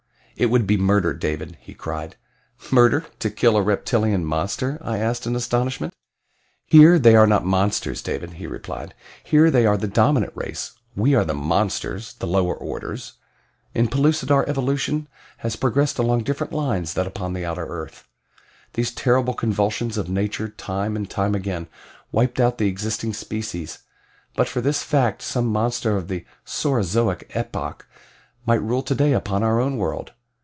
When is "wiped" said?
22.11-22.39